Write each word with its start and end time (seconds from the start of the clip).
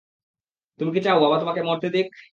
তুমি 0.79 0.89
কি 0.95 0.99
চাও 1.05 1.17
বাবা 1.23 1.35
তোমাকে 1.41 1.61
মরতে 1.67 1.87
দিক? 1.95 2.07